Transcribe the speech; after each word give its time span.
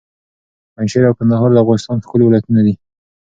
پنجشېر 0.73 1.03
او 1.07 1.17
کندهار 1.19 1.49
د 1.51 1.57
افغانستان 1.63 1.97
ښکلي 2.05 2.23
ولایتونه 2.25 2.61
دي. 2.65 2.73